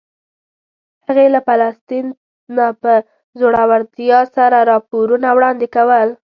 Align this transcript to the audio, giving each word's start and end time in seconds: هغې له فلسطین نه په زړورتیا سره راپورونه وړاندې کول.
هغې 1.07 1.27
له 1.35 1.39
فلسطین 1.47 2.05
نه 2.55 2.65
په 2.81 2.93
زړورتیا 3.39 4.19
سره 4.37 4.57
راپورونه 4.71 5.27
وړاندې 5.37 5.67
کول. 5.75 6.09